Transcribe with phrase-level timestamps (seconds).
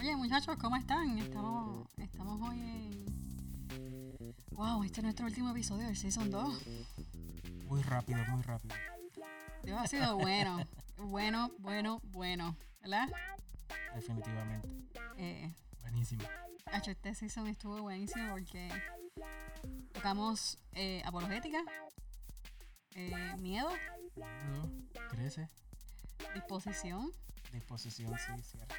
[0.00, 1.18] Oye, muchachos, ¿cómo están?
[1.18, 3.06] Estamos, estamos hoy en.
[4.52, 6.62] Wow, este es nuestro último episodio del Season 2.
[7.66, 8.74] Muy rápido, muy rápido.
[9.62, 10.58] Dios, ha sido bueno.
[10.96, 12.56] bueno, bueno, bueno.
[12.80, 13.08] ¿Verdad?
[13.94, 14.68] Definitivamente.
[15.16, 15.52] Eh,
[15.82, 16.22] Buenísimo.
[16.86, 18.68] Este season estuvo buenísimo porque
[19.92, 21.64] tocamos eh, apologética,
[22.94, 23.70] eh, miedo,
[24.14, 24.70] Miedo,
[25.10, 25.48] crece,
[26.34, 27.12] disposición.
[27.52, 28.74] disposición, sí, cierto.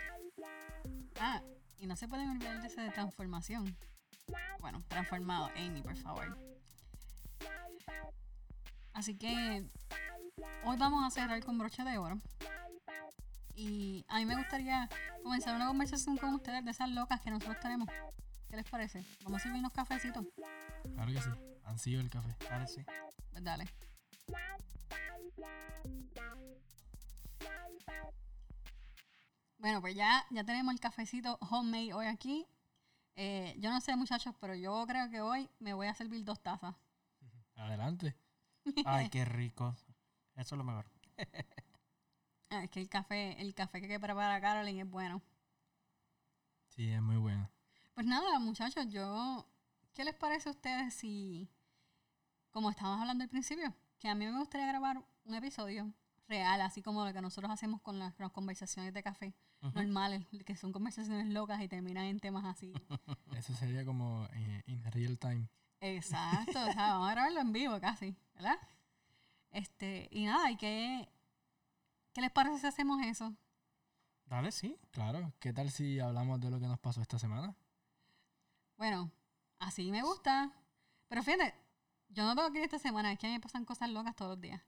[1.20, 1.42] Ah,
[1.80, 3.76] y no se pueden olvidar de esa de transformación.
[4.60, 6.38] Bueno, transformado, Amy, por favor.
[8.94, 9.70] Así que
[10.66, 12.20] hoy vamos a cerrar con broche de oro.
[13.56, 14.90] Y a mí me gustaría
[15.24, 17.88] comenzar una conversación con ustedes de esas locas que nosotros tenemos.
[18.50, 19.04] ¿Qué les parece?
[19.24, 20.26] Vamos a servir unos cafecitos.
[20.94, 21.30] Claro que sí.
[21.66, 22.36] Ansío el café.
[22.50, 22.82] Dale, sí.
[23.32, 23.66] Pues dale.
[29.58, 32.48] Bueno, pues ya, ya tenemos el cafecito homemade hoy aquí.
[33.16, 36.42] Eh, yo no sé, muchachos, pero yo creo que hoy me voy a servir dos
[36.42, 36.76] tazas.
[37.56, 38.16] Adelante.
[38.86, 39.76] Ay, qué rico.
[40.36, 40.86] Eso es lo mejor.
[42.50, 45.22] Ah, es que el café, el café que prepara Carolyn es bueno.
[46.70, 47.52] Sí, es muy bueno.
[47.94, 49.46] Pues nada, muchachos, yo.
[49.94, 51.50] ¿Qué les parece a ustedes si,
[52.52, 55.92] como estábamos hablando al principio, que a mí me gustaría grabar un episodio
[56.28, 59.36] real, así como lo que nosotros hacemos con las, las conversaciones de café
[59.74, 62.74] normales, que son conversaciones locas y terminan en temas así.
[63.38, 65.48] Eso sería como eh, in real time.
[65.80, 68.58] Exacto, o sea, vamos a grabarlo en vivo casi, ¿verdad?
[69.52, 71.08] Este, y nada, ¿y qué,
[72.14, 73.36] qué les parece si hacemos eso?
[74.26, 74.78] Dale, sí.
[74.92, 75.34] Claro.
[75.40, 77.56] ¿Qué tal si hablamos de lo que nos pasó esta semana?
[78.76, 79.10] Bueno,
[79.60, 80.52] así me gusta.
[81.08, 81.56] Pero fíjate,
[82.10, 84.16] yo no tengo que ir esta semana, es que a mí me pasan cosas locas
[84.16, 84.62] todos los días.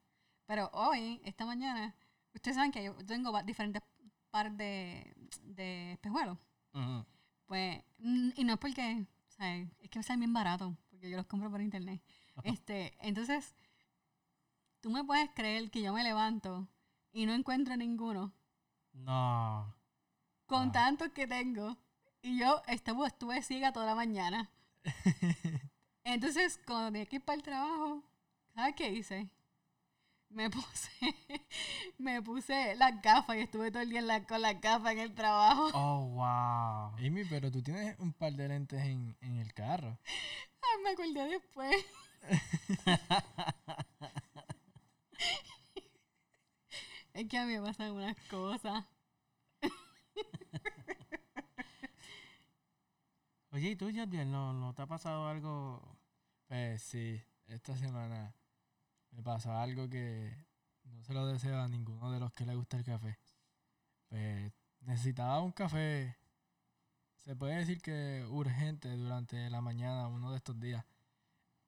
[0.50, 1.96] Pero hoy, esta mañana,
[2.34, 3.84] ustedes saben que yo tengo diferentes
[4.32, 6.40] pares de, de espejuelos.
[6.74, 7.06] Ujú.
[7.46, 11.18] Pues, mm, y no es porque, o sea, es que salen bien baratos, porque yo
[11.18, 12.02] los compro por internet.
[12.44, 13.54] Este, entonces,
[14.82, 16.68] tú me puedes creer que yo me levanto
[17.12, 18.34] y no encuentro ninguno
[18.94, 19.76] No.
[20.48, 20.72] con Ah.
[20.72, 21.78] tantos que tengo.
[22.24, 24.50] Y yo estuve, estuve ciega toda la mañana.
[26.04, 28.04] Entonces, cuando tenía que ir para el trabajo,
[28.56, 29.30] ¿sabes qué hice?
[30.30, 30.90] Me puse,
[31.98, 35.00] me puse las gafas y estuve todo el día en la- con las gafas en
[35.00, 35.70] el trabajo.
[35.74, 36.96] Oh, wow.
[37.06, 39.98] Amy, pero tú tienes un par de lentes en, en el carro.
[40.62, 41.76] Ay, me acordé después.
[47.14, 48.86] es que a mí me pasan unas cosas.
[53.52, 55.82] Oye, ¿y tú, Yadiel, no, no te ha pasado algo?
[56.48, 58.34] Pues sí, esta semana
[59.20, 60.34] me pasó algo que
[60.86, 63.20] no se lo deseo a ninguno de los que le gusta el café.
[64.08, 66.18] Pues necesitaba un café,
[67.18, 70.86] se puede decir que urgente durante la mañana, uno de estos días.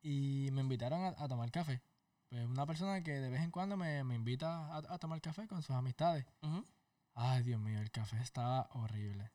[0.01, 1.81] Y me invitaron a, a tomar café.
[2.29, 5.45] Pues una persona que de vez en cuando me, me invita a, a tomar café
[5.45, 6.25] con sus amistades.
[7.13, 9.29] Ay, Dios mío, el café estaba horrible.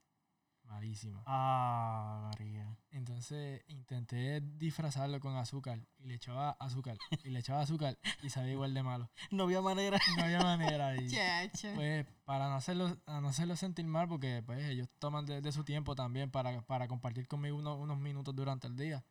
[0.66, 1.22] Malísimo.
[1.26, 2.76] Ah, María.
[2.90, 8.52] Entonces intenté disfrazarlo con azúcar y le echaba azúcar y le echaba azúcar y sabía
[8.52, 9.10] igual de malo.
[9.30, 9.98] No había manera.
[10.16, 11.72] No había manera y Chacho.
[11.76, 15.52] pues para no hacerlo, a no hacerlo sentir mal porque pues ellos toman de, de
[15.52, 19.04] su tiempo también para, para compartir conmigo unos, unos minutos durante el día.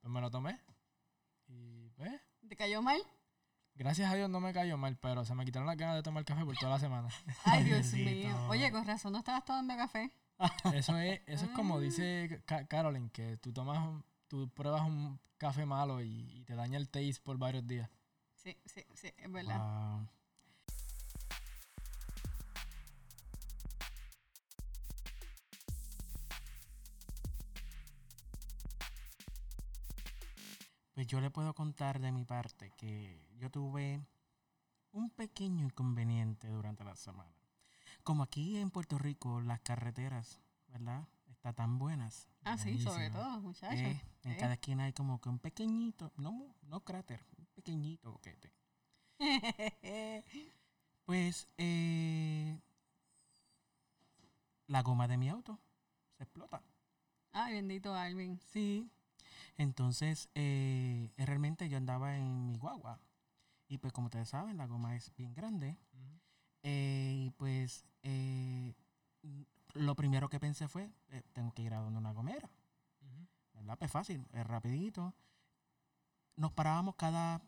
[0.00, 0.60] Pues me lo tomé
[1.48, 2.12] y pues
[2.48, 3.00] ¿Te cayó mal?
[3.74, 6.24] gracias a Dios no me cayó mal, pero se me quitaron las ganas de tomar
[6.24, 7.08] café por toda la semana.
[7.44, 8.36] Ay, Dios mío.
[8.48, 10.12] Oye, con razón no estabas tomando café.
[10.74, 15.20] Eso es, eso es como dice Ca- Carolyn, que tú tomas un- tú pruebas un
[15.38, 16.08] café malo y,
[16.38, 17.90] y te daña el taste por varios días.
[18.34, 19.58] Sí, sí, sí, es verdad.
[19.58, 20.08] Wow.
[30.94, 34.04] Pues yo le puedo contar de mi parte que yo tuve
[34.92, 37.32] un pequeño inconveniente durante la semana.
[38.02, 41.06] Como aquí en Puerto Rico las carreteras, ¿verdad?
[41.30, 42.28] Están tan buenas.
[42.44, 43.78] Ah, sí, sobre todo, muchachos.
[43.78, 44.36] Eh, en Eh.
[44.38, 48.52] cada esquina hay como que un pequeñito, no, mu- no cráter, un pequeñito boquete.
[51.04, 52.60] Pues eh,
[54.68, 55.58] la goma de mi auto
[56.16, 56.62] se explota.
[57.32, 58.38] Ay, bendito Alvin.
[58.52, 58.88] Sí.
[59.58, 63.00] Entonces, eh, realmente yo andaba en mi guagua.
[63.68, 65.76] Y pues como ustedes saben, la goma es bien grande.
[66.62, 68.74] Eh, y pues eh,
[69.74, 72.50] lo primero que pensé fue, eh, tengo que ir a donde una gomera.
[73.54, 73.78] ¿Verdad?
[73.78, 75.14] Pues fácil, es rapidito.
[76.36, 77.40] Nos parábamos cada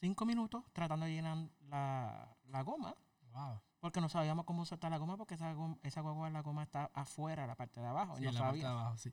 [0.00, 2.94] cinco minutos tratando de llenar la, la goma.
[3.32, 3.60] Wow.
[3.80, 6.90] Porque no sabíamos cómo soltar la goma porque esa, goma, esa guagua, la goma está
[6.94, 8.16] afuera, la parte de abajo.
[8.16, 9.12] Sí, no la parte de abajo, sí.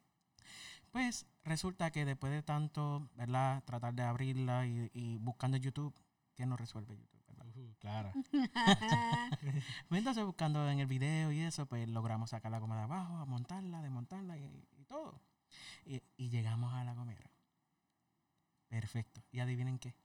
[0.92, 3.63] Pues resulta que después de tanto, ¿verdad?
[3.63, 5.94] Tratar de abrirla y, y buscando YouTube,
[6.36, 7.15] que no resuelve YouTube,
[7.86, 8.24] Pues
[10.00, 13.26] entonces buscando en el video y eso, pues logramos sacar la goma de abajo, a
[13.26, 15.22] montarla, desmontarla y, y todo.
[15.86, 17.30] Y, y llegamos a la gomera.
[18.68, 19.22] Perfecto.
[19.32, 19.96] ¿Y adivinen qué?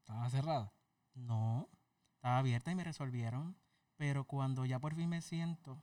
[0.00, 0.72] Estaba cerrada.
[1.14, 1.68] No,
[2.16, 3.56] estaba abierta y me resolvieron.
[3.96, 5.80] Pero cuando ya por fin me siento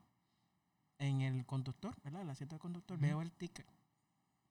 [0.99, 2.21] en el conductor, ¿verdad?
[2.21, 3.67] El asiento del conductor, veo el ticket.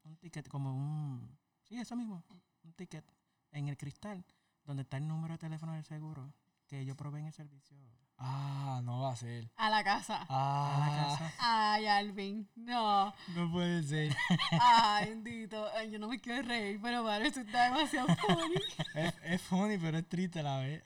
[0.05, 1.39] Un ticket como un...
[1.63, 2.25] Sí, eso mismo.
[2.65, 3.05] Un ticket
[3.53, 4.25] en el cristal
[4.65, 6.33] donde está el número de teléfono del seguro
[6.67, 7.77] que ellos proveen el servicio
[8.25, 9.51] Ah, no va a ser.
[9.57, 10.25] A la casa.
[10.29, 11.33] Ah, a la casa.
[11.41, 12.49] Ay, Alvin.
[12.55, 13.13] No.
[13.35, 14.17] No puede ser.
[14.61, 15.67] Ay, bendito.
[15.75, 18.55] Ay, yo no me quiero reír, pero vale, esto está demasiado funny.
[18.95, 20.85] es, es funny, pero es triste a la vez.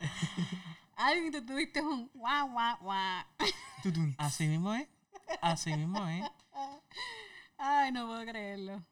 [0.96, 3.24] Alvin, tú tuviste un guau, guau, guau.
[4.16, 4.88] Así mismo es.
[5.42, 6.24] Así mismo es.
[7.58, 8.82] Ay, no puedo creerlo.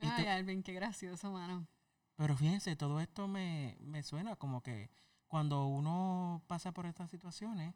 [0.00, 0.26] ¿Y Ay?
[0.28, 1.66] Alvin, qué gracioso, mano.
[2.18, 4.90] Pero fíjense, todo esto me, me suena como que
[5.28, 7.74] cuando uno pasa por estas situaciones,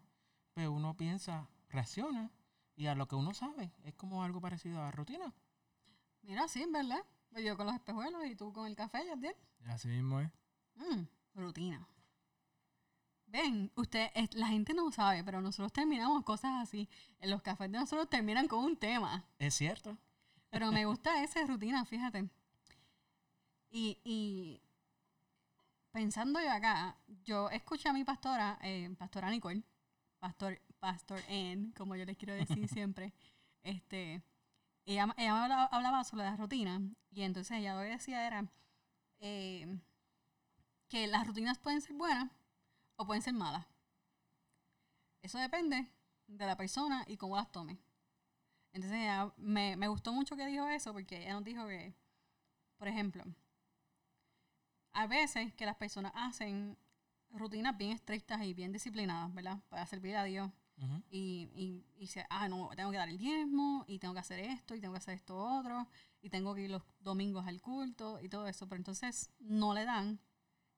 [0.52, 2.28] pues uno piensa, reacciona
[2.74, 5.32] y a lo que uno sabe es como algo parecido a rutina.
[6.22, 7.04] Mira, sí, ¿verdad?
[7.42, 9.36] Yo con los espejuelos y tú con el café, Yadiel.
[9.68, 10.28] Así mismo es.
[10.74, 11.04] Mm,
[11.34, 11.86] rutina.
[13.26, 16.88] Ven, usted, es- la gente no sabe, pero nosotros terminamos cosas así.
[17.20, 19.24] En los cafés de nosotros terminan con un tema.
[19.38, 19.96] Es cierto.
[20.50, 22.28] Pero me gusta esa rutina, fíjate.
[23.72, 24.60] Y, y
[25.90, 29.62] pensando yo acá, yo escuché a mi pastora, eh, pastora Nicole,
[30.18, 33.12] pastor, pastor N, como yo les quiero decir siempre,
[33.62, 34.22] este,
[34.86, 36.80] ella, ella me hablaba, hablaba sobre la rutina
[37.12, 38.46] y entonces ella lo que decía era
[39.20, 39.78] eh,
[40.88, 42.30] que las rutinas pueden ser buenas
[42.96, 43.66] o pueden ser malas.
[45.22, 45.88] Eso depende
[46.26, 47.78] de la persona y cómo las tome.
[48.72, 51.94] Entonces ella- me, me gustó mucho que dijo eso porque ella nos dijo que,
[52.78, 53.24] por ejemplo,
[54.92, 56.76] a veces que las personas hacen
[57.30, 59.58] rutinas bien estrictas y bien disciplinadas, ¿verdad?
[59.68, 60.50] Para servir a Dios.
[61.10, 64.40] Y, y, y dice, ah, no, tengo que dar el diezmo, y tengo que hacer
[64.40, 65.86] esto, y tengo que hacer esto otro,
[66.20, 68.68] y tengo que ir los domingos al culto, y todo eso.
[68.68, 70.18] Pero entonces no le dan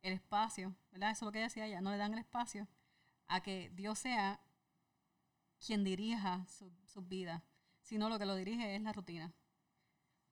[0.02, 1.10] el espacio, ¿verdad?
[1.12, 2.69] Eso es lo que decía ella, no le dan el espacio
[3.28, 4.40] a que Dios sea
[5.64, 7.43] quien dirija su- sus vidas,
[7.81, 9.32] sino lo que lo dirige es la rutina.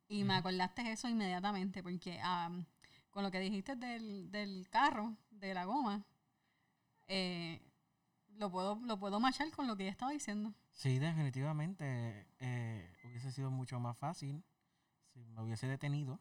[0.09, 2.67] Y me acordaste eso inmediatamente, porque am,
[3.13, 6.05] con lo que dijiste del, del carro, de la goma,
[7.07, 7.61] eh,
[8.31, 10.53] lo puedo, lo puedo machar con lo que ella estaba diciendo.
[10.73, 14.43] Sí, definitivamente eh, hubiese sido mucho más fácil
[15.13, 16.21] si me hubiese detenido,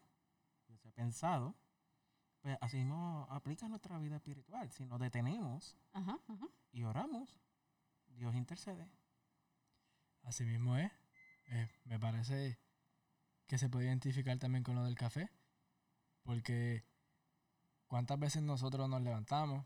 [0.67, 1.55] hubiese pensado.
[2.41, 4.71] Pues así mismo aplica nuestra vida espiritual.
[4.71, 6.47] Si nos detenemos Ajá, ajá.
[6.71, 7.39] y oramos,
[8.07, 8.89] Dios intercede.
[10.23, 10.91] Así mismo es.
[11.45, 12.59] Eh, me parece
[13.47, 15.29] que se puede identificar también con lo del café.
[16.23, 16.83] Porque
[17.87, 19.65] cuántas veces nosotros nos levantamos,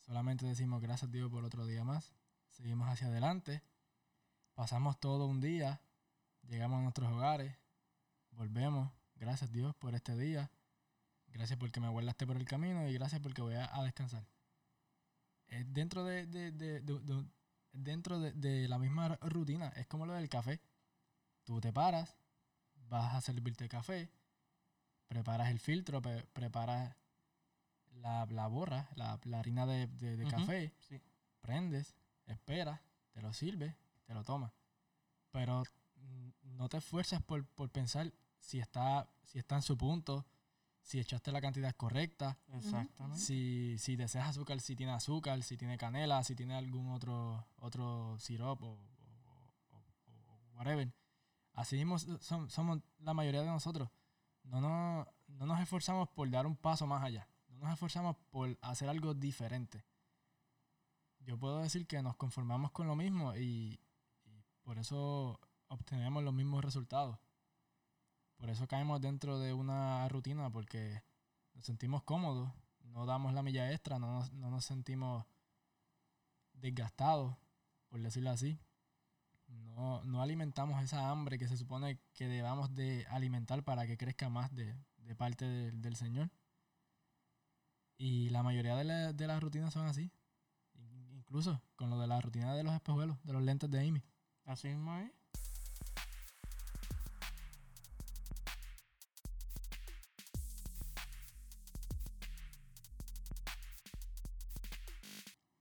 [0.00, 2.14] solamente decimos gracias Dios por otro día más,
[2.50, 3.62] seguimos hacia adelante,
[4.54, 5.80] pasamos todo un día,
[6.42, 7.56] llegamos a nuestros hogares,
[8.30, 10.50] volvemos, gracias Dios por este día,
[11.28, 14.26] gracias porque me guardaste por el camino y gracias porque voy a, a descansar.
[15.48, 17.28] Es dentro de, de- de- de- de-
[17.72, 20.60] dentro de, de la misma rutina, es como lo del café.
[21.44, 22.16] Tú te paras,
[22.88, 24.10] vas a servirte café,
[25.08, 26.96] preparas el filtro, pre- preparas
[27.96, 31.00] la, la borra, la, la harina de, de- café, sí.
[31.40, 31.94] prendes,
[32.26, 32.80] esperas,
[33.12, 34.52] te lo sirves, te lo tomas.
[35.30, 35.62] Pero
[35.96, 40.26] mm, no te esfuerzas por, por pensar si está, si está en su punto,
[40.82, 43.18] si echaste la cantidad correcta, Exactamente.
[43.20, 48.18] si, si deseas azúcar, si tiene azúcar, si tiene canela, si tiene algún otro, otro
[48.18, 49.84] sirope o, o- o-
[50.28, 50.92] o whatever.
[51.54, 53.88] Así mismo s- som- somos la mayoría de nosotros.
[54.44, 57.28] No nos, no nos esforzamos por dar un paso más allá.
[57.48, 59.84] No nos esforzamos por hacer algo diferente.
[61.20, 63.80] Yo puedo decir que nos conformamos con lo mismo y,
[64.24, 67.18] y por eso obtenemos los mismos resultados.
[68.36, 71.02] Por eso caemos dentro de una rutina porque
[71.54, 75.24] nos sentimos cómodos, no damos la milla extra, no nos, no nos sentimos
[76.52, 77.36] desgastados,
[77.88, 78.58] por decirlo así.
[79.74, 84.28] No, no alimentamos esa hambre que se supone que debamos de alimentar para que crezca
[84.28, 86.30] más de, de parte del- del Señor.
[87.98, 90.10] Y la mayoría de, la- de las rutinas son así.
[90.76, 94.02] In- Incluso con lo de la rutina de los espejuelos, de los lentes de Amy.
[94.46, 95.12] Así mismo es.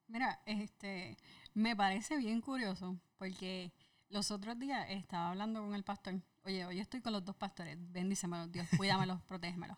[0.08, 1.18] Mira, este,
[1.54, 3.72] me parece bien curioso porque
[4.10, 6.22] los otros días estaba hablando con el pastor.
[6.44, 7.78] Oye, hoy estoy con los dos pastores.
[7.92, 9.78] Bendícemelos, Dios, cuídamelos, protégemelos.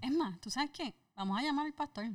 [0.00, 0.94] Es más, ¿tú sabes qué?
[1.16, 2.06] Vamos a llamar al pastor.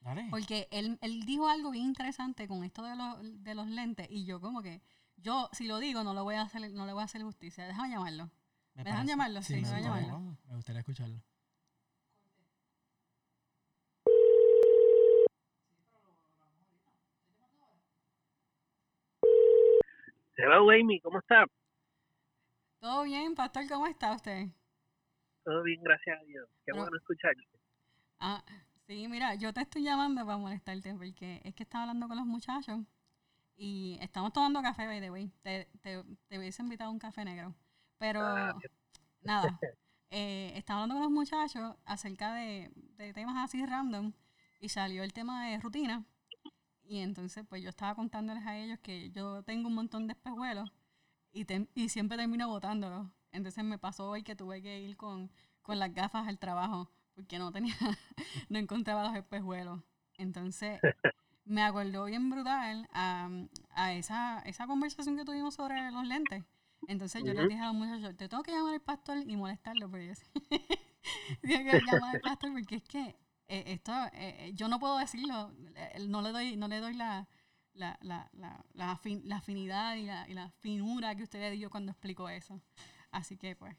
[0.00, 0.26] Dale.
[0.30, 4.24] Porque él, él dijo algo bien interesante con esto de los, de los lentes y
[4.24, 4.82] yo como que,
[5.16, 7.66] yo si lo digo no, lo voy a hacer, no le voy a hacer justicia.
[7.66, 8.30] Déjame llamarlo.
[8.74, 9.42] ¿Me dejan llamarlo?
[9.42, 10.12] Sí, Sí, me sí, voy a vamos, llamarlo.
[10.14, 10.38] vamos.
[10.46, 11.22] Me gustaría escucharlo.
[20.42, 21.46] Hello, Amy, ¿cómo está?
[22.80, 23.66] ¿Todo bien, pastor?
[23.66, 24.48] ¿Cómo está usted?
[25.44, 26.48] Todo bien, gracias a Dios.
[26.66, 27.46] Qué bueno escucharte.
[28.18, 28.44] Ah,
[28.86, 32.26] sí, mira, yo te estoy llamando para molestarte porque es que estaba hablando con los
[32.26, 32.80] muchachos
[33.56, 35.30] y estamos tomando café, by the way.
[35.42, 37.54] Te, te, te hubiese invitado a un café negro.
[37.98, 38.52] Pero Ah,
[39.24, 39.58] nada,
[40.10, 44.12] eh, estaba hablando con los muchachos acerca de, de temas así random
[44.60, 46.04] y salió el tema de rutina.
[46.92, 50.70] Y entonces, pues yo estaba contándoles a ellos que yo tengo un montón de espejuelos
[51.32, 53.08] y, te- y siempre termino botándolos.
[53.32, 55.30] Entonces me pasó hoy que tuve que ir con,
[55.62, 57.74] con las gafas al trabajo porque no tenía,
[58.50, 59.80] no encontraba los espejuelos.
[60.18, 60.82] Entonces
[61.44, 63.30] me acordó bien brutal a,
[63.70, 66.44] a esa, esa conversación que tuvimos sobre los lentes.
[66.88, 67.48] Entonces yo les Ujú.
[67.48, 70.14] dije a los muchachos, te tengo que llamar al pastor y molestarlo, porque yo
[71.42, 73.16] tengo que llamar al pastor porque es que
[73.48, 76.94] eh, esto, eh, eh, yo no puedo decirlo, eh, no le doy, no le doy
[76.94, 77.28] la,
[77.74, 82.28] la, la, la, afin- afinidad y y la finura que usted le dio cuando explicó
[82.28, 82.60] eso.
[83.10, 83.76] Así que pues,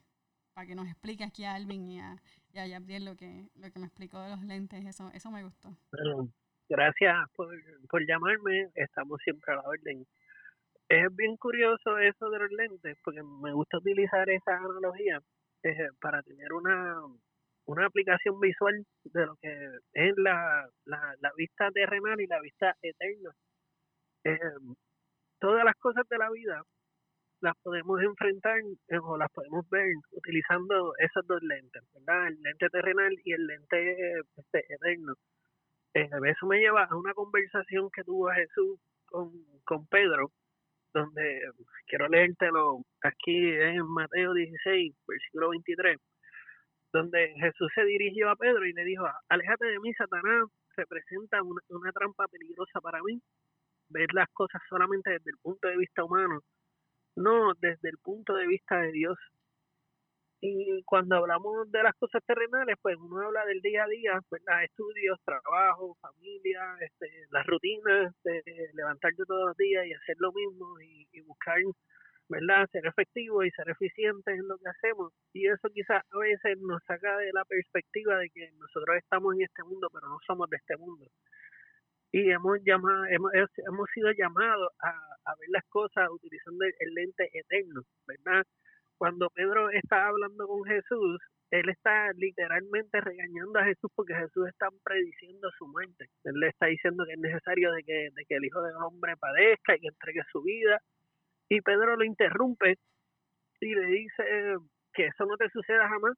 [0.54, 2.16] para que nos explique aquí a Alvin y a,
[2.52, 5.44] y a Yabdiel lo que, lo que me explicó de los lentes, eso, eso me
[5.44, 5.76] gustó.
[5.92, 6.30] Bueno,
[6.70, 7.50] gracias por,
[7.90, 8.70] por llamarme.
[8.76, 10.06] Estamos siempre a la orden.
[10.90, 15.20] Es bien curioso eso de los lentes, porque me gusta utilizar esa analogía
[15.64, 17.02] eh, para tener una,
[17.66, 19.50] una aplicación visual de lo que
[19.94, 23.32] es la, la, la vista terrenal y la vista eterna.
[24.26, 24.40] Eh,
[25.40, 26.62] todas las cosas de la vida
[27.42, 32.28] las podemos enfrentar eh, o las podemos ver utilizando esos dos lentes, ¿verdad?
[32.28, 35.14] El lente terrenal y el lente este, eterno.
[35.94, 39.32] Eh, eso me lleva a una conversación que tuvo Jesús con,
[39.66, 40.32] con Pedro,
[40.94, 41.42] donde
[41.88, 45.98] quiero leértelo aquí en Mateo 16, versículo 23,
[46.94, 50.46] donde Jesús se dirigió a Pedro y le dijo, aléjate de mí, Satanás,
[50.78, 53.20] representa una, una trampa peligrosa para mí,
[53.90, 56.42] ver las cosas solamente desde el punto de vista humano,
[57.16, 59.18] no desde el punto de vista de Dios.
[60.40, 64.64] Y cuando hablamos de las cosas terrenales, pues uno habla del día a día, ¿verdad?
[64.66, 70.80] Estudios, trabajo, familia, este, las rutinas de levantarte todos los días y hacer lo mismo
[70.82, 71.58] y, y buscar,
[72.30, 72.68] ¿verdad?
[72.72, 75.14] Ser efectivo y ser eficiente en lo que hacemos.
[75.34, 79.44] Y eso quizás a veces nos saca de la perspectiva de que nosotros estamos en
[79.44, 81.06] este mundo, pero no somos de este mundo.
[82.12, 86.94] Y hemos llamado, hemos, hemos sido llamados a, a ver las cosas utilizando el, el
[86.94, 88.46] lente eterno, ¿verdad?
[89.04, 91.20] cuando Pedro está hablando con Jesús,
[91.52, 96.06] él está literalmente regañando a Jesús porque Jesús está prediciendo su muerte.
[96.24, 99.18] Él le está diciendo que es necesario de que, de que el Hijo del Hombre
[99.18, 100.80] padezca y que entregue su vida.
[101.54, 102.80] Y Pedro lo interrumpe
[103.62, 104.24] y le dice
[104.92, 106.18] que eso no te suceda jamás,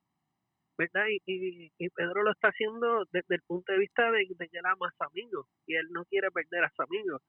[0.78, 1.08] ¿verdad?
[1.10, 4.66] Y, y, y Pedro lo está haciendo desde el punto de vista de, que él
[4.66, 7.20] ama a su amigo y él no quiere perder a su amigo,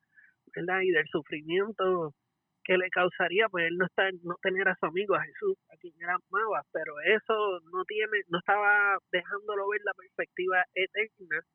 [0.54, 0.82] ¿verdad?
[0.82, 2.14] Y del sufrimiento
[2.62, 5.76] que le causaría pues él no está no tener a su amigo a Jesús a
[5.76, 11.46] quien él amaba pero eso no tiene no estaba dejándolo ver la perspectiva eterna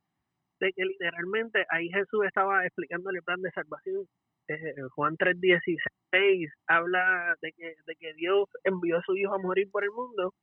[0.62, 4.08] de que literalmente ahí Jesús estaba explicándole el plan de salvación
[4.54, 9.70] eh, Juan 3:16 habla de que de que Dios envió a su hijo a morir
[9.72, 10.34] por el mundo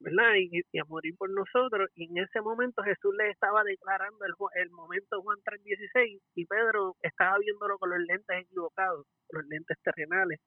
[0.00, 0.34] ¿verdad?
[0.36, 1.90] Y, y, a morir por nosotros.
[1.94, 6.96] Y en ese momento Jesús le estaba declarando el, el momento Juan 3.16 y Pedro
[7.02, 10.40] estaba viéndolo con los lentes equivocados, los lentes terrenales.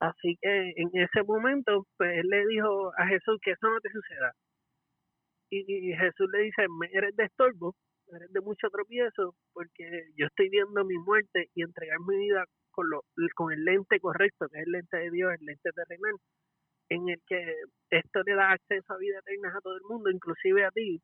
[0.00, 3.90] Así que en ese momento, pues él le dijo a Jesús que eso no te
[3.90, 4.32] suceda.
[5.50, 7.74] Y, Jesús le dice, eres de estorbo,
[8.14, 9.84] eres de mucho tropiezo, porque
[10.16, 13.02] yo estoy viendo mi muerte y entregar mi vida con, lo,
[13.34, 16.16] con el lente correcto, que es el lente de Dios, el lente terrenal
[16.88, 17.54] en el que
[17.90, 21.00] esto le da acceso a vida eterna a todo el mundo, inclusive a ti,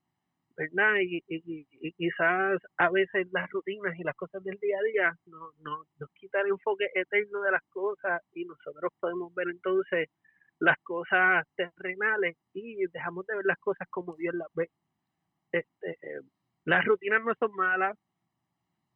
[0.57, 0.97] ¿verdad?
[1.01, 5.19] Y, y, y quizás a veces las rutinas y las cosas del día a día
[5.27, 10.09] nos, nos, nos quitan el enfoque eterno de las cosas y nosotros podemos ver entonces
[10.59, 14.71] las cosas terrenales y dejamos de ver las cosas como Dios las ve.
[15.51, 15.97] Este,
[16.65, 17.97] las rutinas no son malas,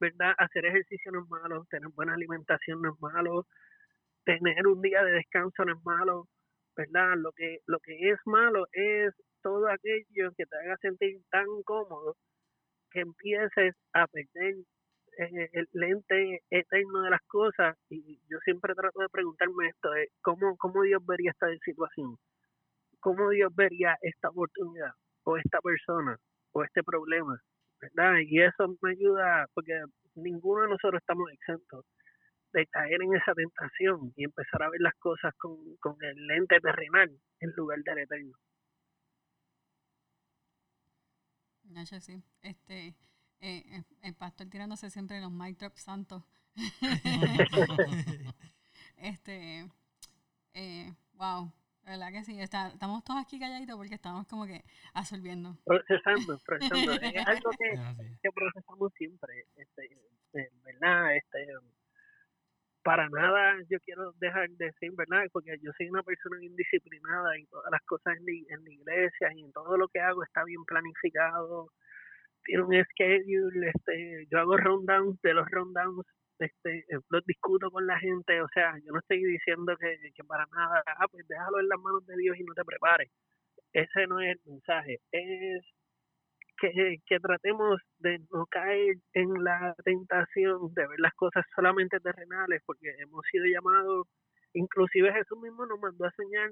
[0.00, 0.34] ¿verdad?
[0.38, 3.46] Hacer ejercicio no es malo, tener buena alimentación no es malo,
[4.24, 6.28] tener un día de descanso no es malo,
[6.76, 7.14] ¿verdad?
[7.16, 12.16] Lo que, lo que es malo es todo aquello que te haga sentir tan cómodo
[12.90, 14.54] que empieces a perder
[15.18, 20.10] eh, el lente eterno de las cosas y yo siempre trato de preguntarme esto, es
[20.22, 22.16] ¿cómo, ¿cómo Dios vería esta situación?
[23.00, 24.92] ¿Cómo Dios vería esta oportunidad
[25.24, 26.18] o esta persona
[26.52, 27.40] o este problema?
[27.94, 28.18] ¿Verdad?
[28.26, 29.72] Y eso me ayuda porque
[30.14, 31.84] ninguno de nosotros estamos exentos
[32.52, 36.58] de caer en esa tentación y empezar a ver las cosas con, con el lente
[36.60, 38.36] terrenal en lugar del eterno.
[41.64, 42.22] Ya, sí.
[42.42, 42.94] Este,
[43.40, 46.22] eh, el pastor tirándose siempre los mic drops santos.
[48.96, 49.68] este,
[50.54, 51.52] eh, wow,
[51.86, 52.40] ¿verdad que sí?
[52.40, 54.62] Está, estamos todos aquí calladitos porque estamos como que
[54.92, 55.56] absorbiendo.
[55.64, 56.92] Procesando, procesando.
[56.92, 57.80] es algo que,
[58.22, 59.84] que procesamos siempre, este,
[60.34, 61.16] eh, ¿verdad?
[61.16, 61.46] Este,
[62.82, 65.24] para nada yo quiero dejar de decir, ¿verdad?
[65.32, 69.32] Porque yo soy una persona indisciplinada y todas las cosas en la, en la iglesia
[69.34, 71.70] y en todo lo que hago está bien planificado,
[72.44, 76.06] tiene un schedule, este, yo hago rundowns, de los rundowns
[76.38, 80.46] este, los discuto con la gente, o sea, yo no estoy diciendo que, que para
[80.54, 83.10] nada, ah, pues déjalo en las manos de Dios y no te prepares.
[83.72, 85.64] Ese no es el mensaje, es
[86.58, 92.62] que, que tratemos de no caer en la tentación de ver las cosas solamente terrenales,
[92.66, 94.06] porque hemos sido llamados,
[94.54, 96.50] inclusive Jesús mismo nos mandó a soñar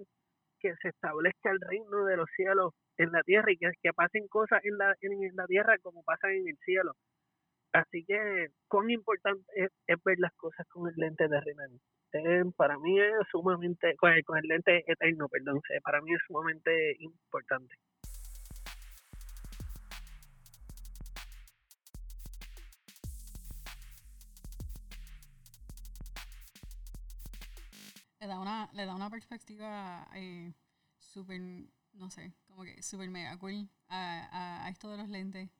[0.60, 4.26] que se establezca el reino de los cielos en la tierra y que, que pasen
[4.28, 6.92] cosas en la, en, la tierra como pasan en el cielo.
[7.74, 9.70] Así que, cuán importante es,
[10.04, 11.72] ver las cosas con el lente terrenal.
[12.12, 16.20] Eh, para mí es sumamente, con el, con el lente eterno, perdón, para mí es
[16.24, 17.74] sumamente importante.
[28.20, 30.52] le da una, le da una perspectiva eh,
[30.98, 31.40] súper,
[31.92, 35.50] no sé, como que súper mega cool a, a, esto de los lentes.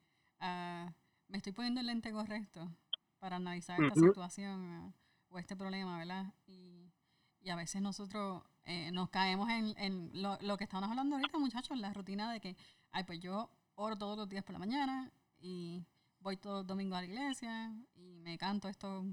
[1.35, 2.71] Me estoy poniendo el lente correcto
[3.19, 4.95] para analizar esta situación
[5.31, 6.33] o este problema, ¿verdad?
[6.47, 6.93] Y,
[7.41, 11.37] y a veces nosotros eh, nos caemos en, en lo, lo, que estamos hablando ahorita,
[11.39, 12.57] muchachos, la rutina de que,
[12.93, 15.85] ay, pues yo oro todos los días por la mañana y
[16.21, 19.05] voy todos los domingos a la iglesia y me canto estos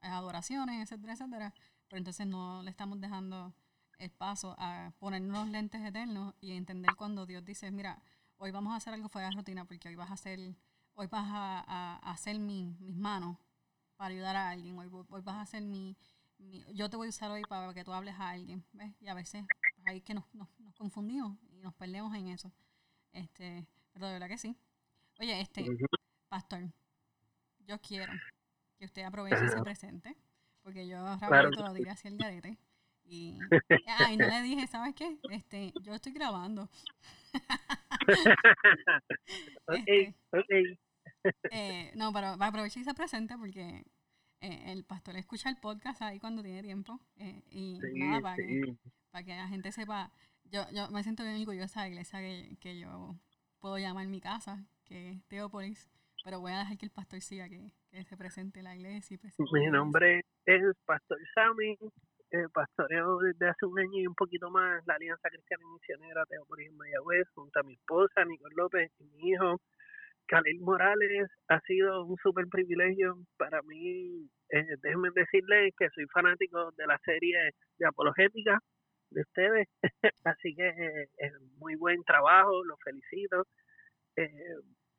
[0.00, 1.54] adoraciones, etcétera, etcétera
[1.86, 3.54] pero entonces no le estamos dando
[3.98, 8.02] el paso a ponernos lentes eternos y entender cuando Dios dice, mira,
[8.38, 10.56] hoy vamos a hacer algo fuera de rutina porque hoy vas a hacer,
[10.94, 13.36] hoy vas a, hacer mis manos
[13.96, 15.96] para ayudar a alguien, hoy, hoy vas a hacer mi,
[16.72, 18.92] yo te voy a usar hoy para que tú hables a alguien, ¿ves?
[19.00, 19.44] Y a veces
[19.86, 22.52] ahí que nos, nos, confundimos y nos perdemos en eso.
[23.12, 24.56] Este, pero de verdad que sí.
[25.20, 25.64] Oye, este,
[26.28, 26.64] pastor,
[27.60, 28.12] yo quiero
[28.76, 30.16] que usted aproveche ese presente
[30.64, 31.50] porque yo claro.
[31.50, 32.58] los días hacía el garete.
[33.04, 33.38] Y,
[33.98, 35.18] ay, no le dije, ¿sabes qué?
[35.30, 36.70] Este, yo estoy grabando.
[39.68, 40.78] okay, este,
[41.50, 43.84] eh, no, pero aproveche y se presente porque
[44.40, 47.00] eh, el pastor escucha el podcast ahí cuando tiene tiempo.
[47.16, 48.76] Eh, y nada, para, que,
[49.10, 50.12] para que la gente sepa.
[50.44, 53.16] Yo, yo me siento bien orgullosa de la iglesia que, que yo
[53.58, 55.90] puedo llamar mi casa, que es Teópolis.
[56.22, 59.18] Pero voy a dejar que el pastor siga, que, que se presente la iglesia.
[59.38, 61.76] Y Mi nombre es Pastor Sammy,
[62.30, 66.24] eh, pastoreo desde hace un año y un poquito más la Alianza Cristiana y Misionera
[66.26, 69.60] Teopolis en Mayagüez, junto a mi esposa, Nicole López, y mi hijo,
[70.26, 71.30] Khalil Morales.
[71.48, 74.28] Ha sido un súper privilegio para mí.
[74.50, 78.58] Eh, déjenme decirles que soy fanático de la serie de apologética
[79.10, 79.68] de ustedes,
[80.24, 83.46] así que eh, es muy buen trabajo, los felicito.
[84.16, 84.56] Eh,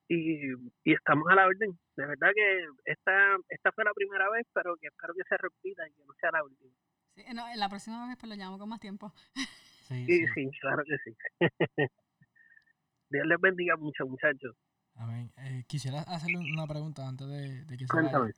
[0.07, 0.51] y,
[0.83, 1.77] y estamos a la orden.
[1.95, 5.88] De verdad que esta, esta fue la primera vez, pero que espero que se repita
[5.88, 6.71] y que no sea la última.
[7.15, 9.11] Sí, no, la próxima vez pues lo llamo con más tiempo.
[9.88, 11.15] Sí, sí, sí claro que sí.
[13.09, 14.55] Dios les bendiga mucho, muchachos.
[14.95, 15.31] Amén.
[15.38, 18.31] Eh, quisiera hacerle una pregunta antes de, de que se Cuéntame.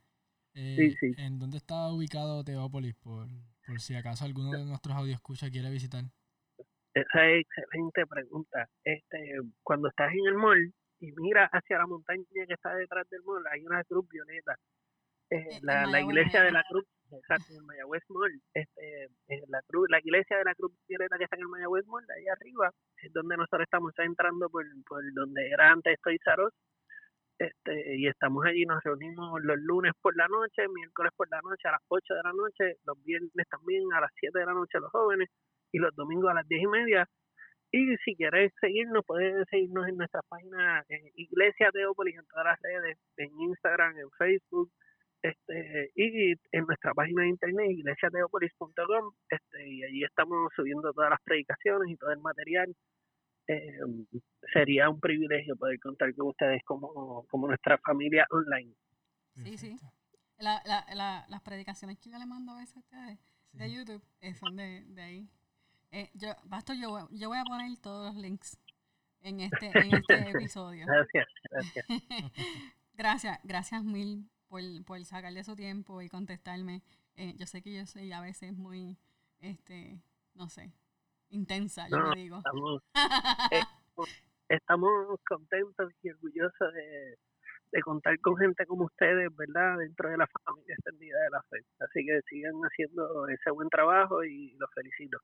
[0.54, 1.22] Eh, sí, sí.
[1.22, 2.94] ¿En dónde está ubicado Teópolis?
[2.96, 3.28] Por,
[3.64, 6.04] por si acaso alguno de nuestros escucha quiere visitar.
[6.94, 8.68] Esa es excelente pregunta.
[8.82, 13.22] Este, cuando estás en el mall, y mira hacia la montaña que está detrás del
[13.22, 14.56] mall, hay una cruz violeta.
[15.30, 19.60] Eh, eh la, la iglesia de la cruz, exacto, en Mayagüez Mall, este, eh, la
[19.66, 22.70] cruz, la iglesia de la cruz violeta que está en el Mayagüez Mall, ahí arriba,
[23.02, 26.52] es donde nosotros estamos entrando por, por donde era antes Estoy Zaros,
[27.38, 31.68] este, y estamos allí, nos reunimos los lunes por la noche, miércoles por la noche
[31.68, 34.80] a las 8 de la noche, los viernes también a las 7 de la noche
[34.80, 35.28] los jóvenes,
[35.72, 37.08] y los domingos a las 10 y media.
[37.70, 42.58] Y si quieres seguirnos, puedes seguirnos en nuestra página eh, Iglesia Teópolis en todas las
[42.62, 44.70] redes, en Instagram, en Facebook,
[45.22, 51.20] este y en nuestra página de internet iglesiateopolis.com este y allí estamos subiendo todas las
[51.22, 52.74] predicaciones y todo el material
[53.48, 53.78] eh,
[54.52, 58.74] sería un privilegio poder contar con ustedes como, como nuestra familia online
[59.44, 59.76] Sí, sí.
[60.38, 63.18] La, la, la, las predicaciones que yo le mando a veces a ustedes
[63.52, 63.72] de.
[63.72, 65.28] YouTube eh, son de, de ahí.
[65.92, 68.58] Eh, yo, Pastor, yo, voy- yo voy a poner todos los links
[69.22, 70.86] en este, en este episodio.
[70.86, 71.86] Gracias, gracias.
[72.94, 76.82] Gracias, gracias mil por, por sacarle su tiempo y contestarme.
[77.16, 78.98] Eh, yo sé que yo soy a veces muy,
[79.40, 80.00] este,
[80.34, 80.72] no sé,
[81.30, 82.38] intensa, yo No, le digo.
[82.38, 82.82] Estamos,
[83.52, 83.62] eh,
[84.48, 87.18] estamos contentos y orgullosos de,
[87.72, 89.78] de contar con gente como ustedes, ¿verdad?
[89.78, 91.58] Dentro de la familia extendida de la fe.
[91.80, 95.18] Así que sigan haciendo ese buen trabajo y los felicito.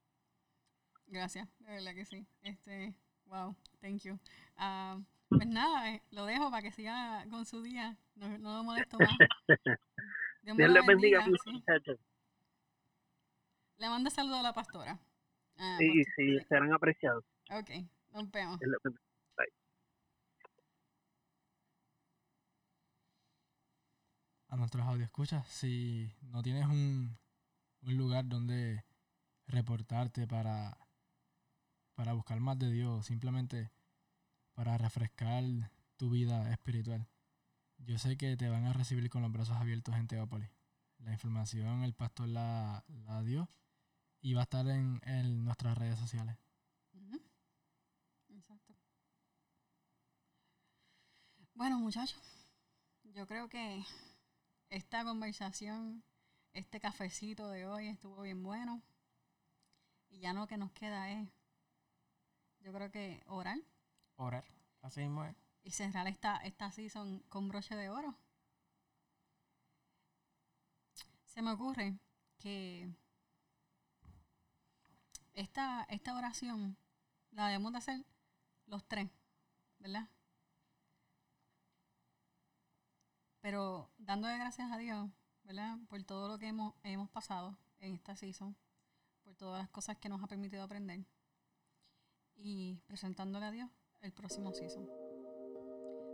[1.07, 2.27] Gracias, de verdad que sí.
[2.43, 2.95] Este,
[3.27, 4.19] wow, thank you.
[4.57, 4.99] Ah,
[5.37, 7.97] pues nada, eh, lo dejo para que siga con su día.
[8.15, 9.09] No, no lo molesto más.
[10.43, 11.51] Dios, Dios les bendiga bendiga, sí.
[11.53, 11.99] muchachos.
[13.79, 14.99] Le mando saludo a la pastora.
[15.57, 17.25] Ah, Sí, porque- sí, serán apreciados.
[17.51, 17.71] Ok,
[18.13, 18.59] nos vemos.
[24.49, 27.19] A nuestros escuchas si no tienes un,
[27.83, 28.85] un lugar donde
[29.47, 30.79] reportarte para,
[31.95, 33.73] para buscar más de Dios, simplemente
[34.55, 35.45] para refrescar
[35.97, 37.07] tu vida espiritual,
[37.79, 40.51] yo sé que te van a recibir con los brazos abiertos en Teópolis.
[40.99, 43.49] La información el pastor la, la dio
[44.21, 46.37] y va a estar en, en nuestras redes sociales.
[48.29, 48.75] Exacto.
[51.55, 52.21] Bueno, muchachos,
[53.03, 53.85] yo creo que
[54.71, 56.03] esta conversación,
[56.53, 58.83] este cafecito de hoy estuvo bien bueno.
[60.09, 61.29] Y ya lo que nos queda es,
[62.61, 63.59] yo creo que orar
[64.17, 64.45] Orar.
[64.83, 65.35] Así mismo es.
[65.63, 68.15] y cerrar esta, esta season con broche de oro.
[71.25, 71.99] Se me ocurre
[72.39, 72.89] que
[75.33, 76.77] esta, esta oración
[77.33, 78.05] la debemos de hacer
[78.67, 79.11] los tres,
[79.79, 80.09] ¿verdad?
[83.41, 85.11] Pero dándole gracias a Dios,
[85.43, 85.79] ¿verdad?
[85.89, 88.55] Por todo lo que hemos, hemos pasado en esta season,
[89.23, 91.05] por todas las cosas que nos ha permitido aprender
[92.37, 93.71] y presentándole a Dios
[94.05, 94.89] el próximo season.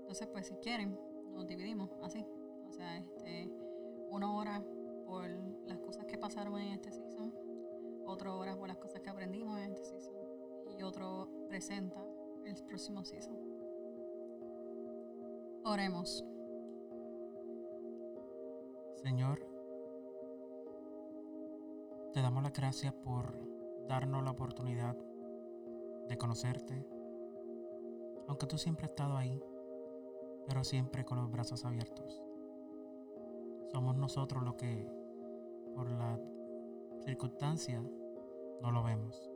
[0.00, 0.98] Entonces, pues si quieren,
[1.34, 2.24] nos dividimos así.
[2.68, 3.50] O sea, este,
[4.10, 4.64] una hora
[5.06, 5.28] por
[5.66, 7.34] las cosas que pasaron en este season,
[8.06, 10.14] otra hora por las cosas que aprendimos en este season
[10.78, 12.04] y otro presenta
[12.44, 13.36] el próximo season.
[15.64, 16.24] Oremos.
[19.02, 19.46] Señor,
[22.12, 23.34] te damos las gracias por
[23.88, 24.96] darnos la oportunidad
[26.08, 26.86] de conocerte,
[28.30, 29.42] aunque tú siempre has estado ahí,
[30.46, 32.22] pero siempre con los brazos abiertos.
[33.72, 34.88] Somos nosotros los que,
[35.74, 36.16] por la
[37.04, 37.82] circunstancia,
[38.62, 39.32] no lo vemos.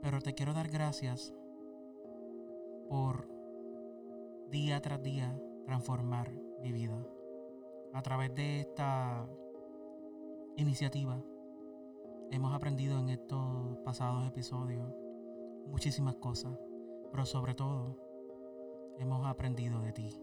[0.00, 1.34] Pero te quiero dar gracias
[2.88, 3.28] por
[4.48, 6.30] día tras día transformar
[6.62, 7.04] mi vida
[7.94, 9.28] a través de esta
[10.56, 11.20] iniciativa
[12.30, 14.88] hemos aprendido en estos pasados episodios
[15.66, 16.58] muchísimas cosas,
[17.10, 17.96] pero sobre todo
[18.98, 20.20] hemos aprendido de ti,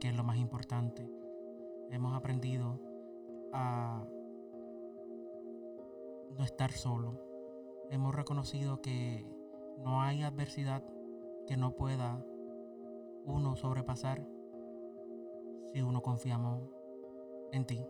[0.00, 1.10] que es lo más importante.
[1.90, 2.80] Hemos aprendido
[3.52, 4.04] a
[6.36, 7.20] no estar solo.
[7.90, 9.26] Hemos reconocido que
[9.78, 10.82] no hay adversidad
[11.46, 12.24] que no pueda
[13.24, 14.26] uno sobrepasar
[15.72, 16.62] si uno confiamos
[17.52, 17.86] en ti.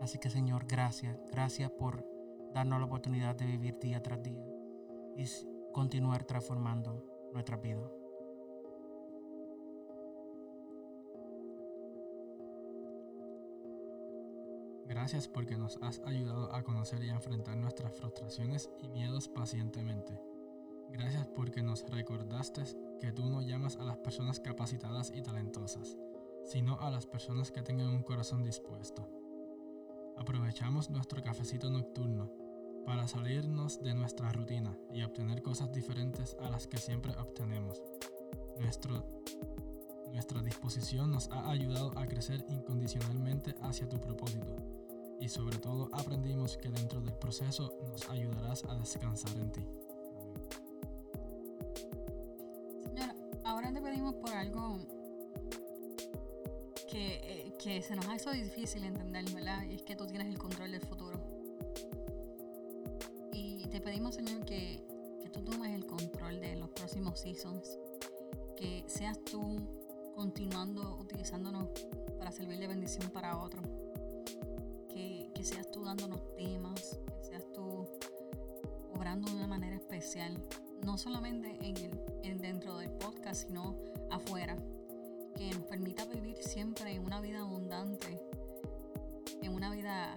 [0.00, 2.04] Así que Señor, gracias, gracias por
[2.52, 4.44] darnos la oportunidad de vivir día tras día
[5.72, 7.88] continuar transformando nuestra vida.
[14.86, 20.20] Gracias porque nos has ayudado a conocer y a enfrentar nuestras frustraciones y miedos pacientemente.
[20.90, 22.62] Gracias porque nos recordaste
[22.98, 25.98] que tú no llamas a las personas capacitadas y talentosas,
[26.44, 29.06] sino a las personas que tengan un corazón dispuesto.
[30.16, 32.47] Aprovechamos nuestro cafecito nocturno
[32.84, 37.82] para salirnos de nuestra rutina y obtener cosas diferentes a las que siempre obtenemos.
[38.58, 39.04] Nuestro
[40.12, 44.56] nuestra disposición nos ha ayudado a crecer incondicionalmente hacia tu propósito
[45.20, 49.66] y sobre todo aprendimos que dentro del proceso nos ayudarás a descansar en ti.
[52.84, 53.14] Señora,
[53.44, 54.78] ahora te pedimos por algo
[56.90, 59.64] que, eh, que se nos ha hecho difícil entender, ¿verdad?
[59.64, 61.17] Es que tú tienes el control del futuro.
[64.08, 64.82] Pedimos, Señor, que,
[65.22, 67.78] que tú tomes el control de los próximos seasons.
[68.56, 69.58] Que seas tú
[70.14, 71.68] continuando utilizándonos
[72.16, 73.66] para servir de bendición para otros.
[74.88, 77.86] Que, que seas tú dándonos temas, que seas tú
[78.94, 80.42] obrando de una manera especial
[80.86, 83.76] no solamente en el, en dentro del podcast, sino
[84.10, 84.56] afuera.
[85.36, 88.18] que nos permita vivir siempre en una vida abundante,
[89.42, 90.16] en una vida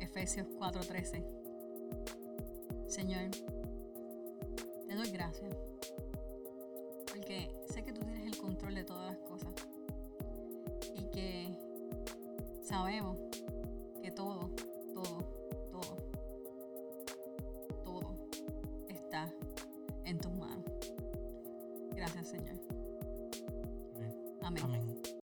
[0.00, 1.43] Efesios 4:13.
[2.94, 3.28] Señor,
[4.86, 5.52] te doy gracias,
[7.08, 9.52] porque sé que tú tienes el control de todas las cosas
[10.94, 11.58] y que
[12.62, 13.18] sabemos